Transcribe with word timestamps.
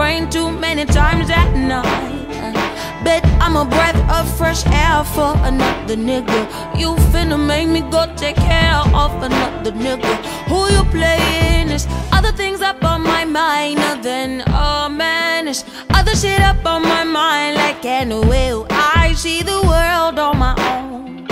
brain 0.00 0.30
too 0.30 0.50
many 0.50 0.86
times 0.86 1.28
at 1.28 1.50
night. 1.54 2.26
Bet 3.04 3.22
I'm 3.44 3.54
a 3.54 3.66
breath 3.66 4.00
of 4.16 4.24
fresh 4.38 4.62
air 4.82 5.04
for 5.04 5.32
another 5.50 5.96
nigga. 6.08 6.40
You 6.80 6.94
finna 7.12 7.38
make 7.52 7.68
me 7.68 7.82
go 7.82 8.02
take 8.16 8.36
care 8.36 8.80
of 9.02 9.12
another 9.22 9.72
nigga. 9.72 10.12
Who 10.48 10.60
you 10.74 10.82
playing 10.96 11.68
is 11.76 11.86
other 12.12 12.32
things 12.32 12.62
up 12.62 12.82
on 12.82 13.02
my 13.02 13.26
mind. 13.26 13.78
Then, 14.02 14.42
oh 14.48 14.88
man, 14.88 15.48
it's 15.48 15.64
other 15.90 16.16
shit 16.16 16.40
up 16.40 16.64
on 16.64 16.80
my 16.94 17.04
mind. 17.04 17.56
Like, 17.56 17.84
anyway, 17.84 18.48
I 18.70 19.12
see 19.14 19.42
the 19.42 19.60
world 19.70 20.18
on 20.18 20.38
my 20.38 20.54
own. 20.72 21.26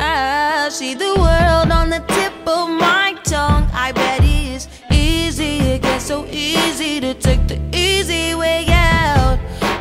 I 0.00 0.68
see 0.78 0.94
the 0.94 1.12
world 1.24 1.70
on 1.70 1.90
the 1.90 2.02
tip 2.16 2.34
of 2.56 2.68
my 2.86 3.14
tongue. 3.22 3.68
I 3.72 3.92
bet 3.92 4.24
it 4.24 4.56
is 4.56 4.68
easy, 4.90 5.58
it 5.74 5.82
gets 5.82 6.06
so 6.06 6.26
easy 6.26 6.98
to 7.00 7.14
take 7.14 7.46
the 7.46 7.67
easy 7.98 8.34
way 8.34 8.64
out. 8.68 9.38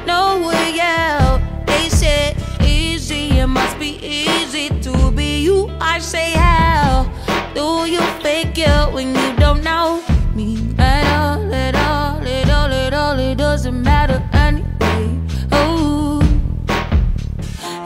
No 0.08 0.48
way 0.48 0.80
out. 0.82 1.40
They 1.68 1.88
said 1.90 2.36
easy, 2.64 3.38
it 3.38 3.48
must 3.48 3.78
be 3.78 3.92
easy 4.02 4.70
to 4.86 5.12
be 5.12 5.42
you. 5.42 5.70
I 5.80 6.00
say, 6.00 6.32
how 6.32 7.06
do 7.54 7.86
you 7.86 8.02
fake 8.24 8.58
it 8.58 8.94
when 8.94 9.10
you 9.16 9.30
don't 9.38 9.64
know 9.64 10.02
me 10.34 10.58
at 10.80 11.06
all? 11.20 11.54
At 11.54 11.76
all, 11.76 12.28
at 12.28 12.50
all, 12.50 12.72
at 12.86 12.94
all, 12.94 13.20
it 13.20 13.38
doesn't 13.38 13.84
matter 13.84 14.20
anyway. 14.34 15.06
Oh. 15.52 16.20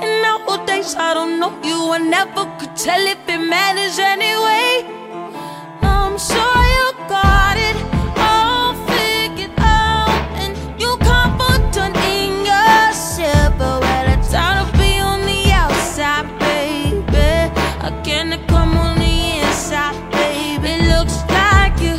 And 0.01 0.11
nowadays 0.27 0.95
I 0.95 1.13
don't 1.13 1.39
know 1.41 1.51
you, 1.61 1.91
I 1.91 1.97
never 1.97 2.45
could 2.57 2.75
tell 2.77 3.05
if 3.05 3.30
inside, 19.45 19.97
baby. 20.11 20.71
Looks 20.93 21.17
like 21.29 21.75
you 21.81 21.95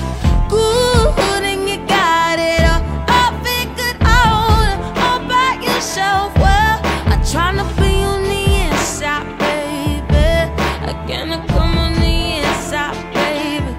good 0.48 1.42
and 1.52 1.68
you 1.68 1.78
got 1.86 2.38
it 2.38 2.62
all, 2.72 3.32
figured 3.44 3.98
out 4.02 4.78
all 5.04 5.20
by 5.28 5.58
yourself. 5.62 6.34
Well, 6.36 6.80
I'm 7.10 7.22
trying 7.32 7.58
be 7.80 7.92
on 8.12 8.22
the 8.22 8.44
inside, 8.68 9.26
baby. 9.38 10.28
I 10.90 10.92
can't 11.08 11.48
come 11.48 11.78
on 11.84 11.92
the 11.94 12.16
inside, 12.46 12.96
baby. 13.14 13.72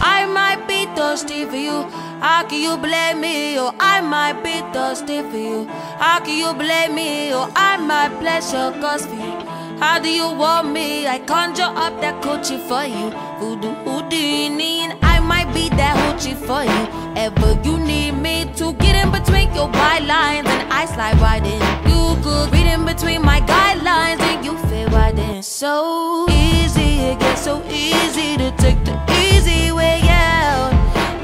I 0.00 0.26
might 0.26 0.66
be 0.66 0.86
thirsty 0.96 1.44
for 1.46 1.56
you. 1.56 1.88
How 2.20 2.44
can 2.46 2.60
you 2.60 2.76
blame 2.76 3.20
me? 3.20 3.58
Or 3.58 3.72
I 3.80 4.00
might 4.02 4.42
be 4.42 4.60
thirsty 4.74 5.22
for 5.22 5.36
you. 5.36 5.66
How 5.98 6.20
can 6.20 6.36
you 6.36 6.52
blame 6.52 6.94
me? 6.94 7.32
Or 7.32 7.48
I 7.56 7.76
might 7.78 8.18
bless 8.20 8.52
your 8.52 8.72
cause 8.72 9.06
for 9.06 9.14
you. 9.14 9.59
How 9.80 9.98
do 9.98 10.10
you 10.10 10.30
want 10.30 10.72
me? 10.72 11.06
I 11.06 11.18
conjure 11.20 11.62
up 11.62 12.02
that 12.02 12.22
coochie 12.22 12.60
for 12.68 12.84
you. 12.84 13.08
Voodoo 13.40 13.72
Houdini, 13.84 14.80
and 14.84 14.98
I 15.02 15.20
might 15.20 15.50
be 15.54 15.70
that 15.70 15.96
hoochie 15.96 16.36
for 16.36 16.62
you. 16.62 16.82
Ever 17.16 17.58
you 17.64 17.78
need 17.78 18.12
me 18.12 18.44
to 18.56 18.74
get 18.74 18.94
in 18.94 19.10
between 19.10 19.48
your 19.54 19.68
bylines, 19.68 20.44
and 20.44 20.70
I 20.70 20.84
slide 20.84 21.18
right 21.18 21.42
in. 21.42 21.60
You 21.88 22.14
could 22.22 22.52
read 22.52 22.66
in 22.66 22.84
between 22.84 23.22
my 23.22 23.40
guidelines, 23.40 24.20
and 24.20 24.44
you 24.44 24.58
fit 24.68 24.92
right 24.92 25.18
in. 25.18 25.42
So 25.42 26.26
easy, 26.28 27.00
it 27.10 27.18
gets 27.18 27.40
so 27.40 27.64
easy 27.70 28.36
to 28.36 28.50
take 28.58 28.84
the 28.84 29.00
easy 29.32 29.72
way 29.72 30.02
out. 30.04 30.72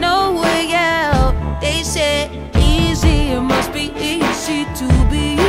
No 0.00 0.32
way 0.32 0.72
out. 0.72 1.60
They 1.60 1.82
say 1.82 2.30
easy, 2.56 3.32
it 3.36 3.40
must 3.42 3.70
be 3.74 3.92
easy 4.00 4.64
to 4.80 4.88
be 5.10 5.45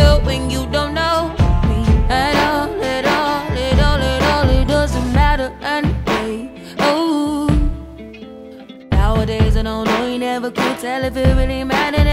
when 0.00 0.50
you 0.50 0.66
don't 0.66 0.94
know 0.94 1.28
me 1.68 1.84
at 2.08 2.34
all? 2.36 2.82
At 2.82 3.04
all, 3.04 3.42
at 3.52 3.78
all, 3.78 4.00
at 4.00 4.22
all, 4.22 4.48
it 4.48 4.66
doesn't 4.66 5.12
matter 5.12 5.52
anyway. 5.62 6.50
Oh, 6.78 7.46
nowadays 8.90 9.56
I 9.56 9.62
don't 9.62 9.84
know, 9.86 10.06
you 10.06 10.18
never 10.18 10.50
could 10.50 10.78
tell 10.78 11.04
if 11.04 11.16
it 11.16 11.36
really 11.36 11.64
mattered 11.64 12.06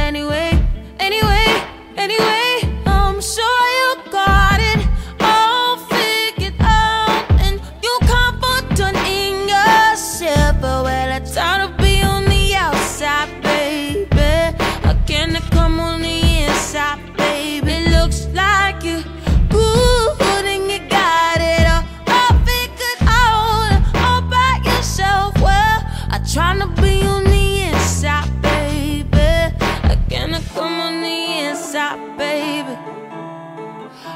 baby. 31.97 32.77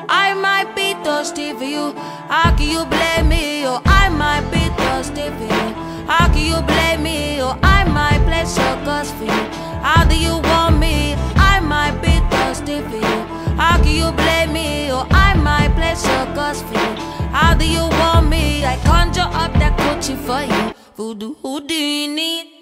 I 0.09 0.33
might 0.33 0.75
be 0.75 0.93
thirsty 1.03 1.53
for 1.53 1.63
you. 1.63 1.93
How 2.27 2.55
can 2.55 2.69
you 2.69 2.85
blame 2.85 3.29
me? 3.29 3.65
Or 3.65 3.81
I 3.85 4.09
might 4.09 4.45
be 4.51 4.63
thirsty 4.81 5.29
for 5.37 5.43
you. 5.43 5.67
How 6.05 6.27
can 6.33 6.45
you 6.45 6.61
blame 6.61 7.03
me? 7.03 7.41
Or 7.41 7.57
I 7.63 7.83
might 7.85 8.23
your 8.43 8.75
cause 8.85 9.11
for 9.11 9.23
you. 9.23 9.43
How 9.81 10.05
do 10.07 10.17
you 10.17 10.37
want 10.49 10.77
me? 10.77 11.15
I 11.35 11.59
might 11.61 11.95
be 12.01 12.19
thirsty 12.29 12.81
for 12.81 12.97
you. 12.97 13.17
How 13.55 13.77
can 13.77 13.95
you 13.95 14.11
blame 14.11 14.53
me? 14.53 14.91
Or 14.91 15.07
I 15.11 15.33
might 15.35 15.71
your 15.77 16.25
cause 16.35 16.61
for 16.61 16.73
you. 16.73 16.95
How 17.31 17.53
do 17.53 17.65
you 17.65 17.87
want 17.99 18.29
me? 18.29 18.65
I 18.65 18.77
conjure 18.85 19.21
up 19.21 19.53
that 19.53 19.77
coochie 19.77 20.17
for 20.17 20.41
you. 20.43 20.73
Voodoo 20.95 21.35
Houdini. 21.41 22.52